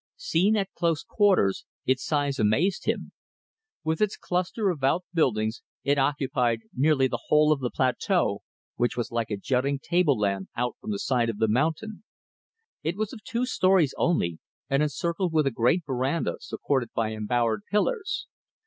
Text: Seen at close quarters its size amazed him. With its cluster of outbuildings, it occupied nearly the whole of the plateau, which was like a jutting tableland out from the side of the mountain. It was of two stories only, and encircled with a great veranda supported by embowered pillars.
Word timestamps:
Seen 0.15 0.57
at 0.57 0.73
close 0.73 1.03
quarters 1.03 1.63
its 1.85 2.03
size 2.03 2.39
amazed 2.39 2.85
him. 2.87 3.11
With 3.83 4.01
its 4.01 4.17
cluster 4.17 4.71
of 4.71 4.83
outbuildings, 4.83 5.61
it 5.83 5.99
occupied 5.99 6.61
nearly 6.75 7.07
the 7.07 7.25
whole 7.27 7.51
of 7.51 7.59
the 7.59 7.69
plateau, 7.69 8.39
which 8.77 8.97
was 8.97 9.11
like 9.11 9.29
a 9.29 9.37
jutting 9.37 9.77
tableland 9.77 10.47
out 10.55 10.75
from 10.81 10.89
the 10.89 10.97
side 10.97 11.29
of 11.29 11.37
the 11.37 11.47
mountain. 11.47 12.03
It 12.81 12.95
was 12.97 13.13
of 13.13 13.23
two 13.23 13.45
stories 13.45 13.93
only, 13.95 14.39
and 14.71 14.81
encircled 14.81 15.33
with 15.33 15.45
a 15.45 15.51
great 15.51 15.83
veranda 15.85 16.37
supported 16.39 16.89
by 16.95 17.11
embowered 17.11 17.61
pillars. 17.69 18.25